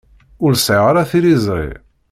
Ur 0.45 0.53
sɛiɣ 0.55 0.85
ara 0.91 1.09
tiliẓri. 1.09 1.69